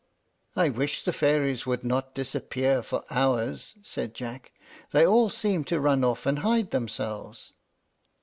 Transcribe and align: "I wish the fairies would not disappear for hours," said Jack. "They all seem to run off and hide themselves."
"I 0.55 0.69
wish 0.69 1.03
the 1.03 1.13
fairies 1.13 1.67
would 1.67 1.83
not 1.83 2.15
disappear 2.15 2.81
for 2.81 3.03
hours," 3.11 3.75
said 3.83 4.15
Jack. 4.15 4.51
"They 4.93 5.05
all 5.05 5.29
seem 5.29 5.63
to 5.65 5.79
run 5.79 6.03
off 6.03 6.25
and 6.25 6.39
hide 6.39 6.71
themselves." 6.71 7.53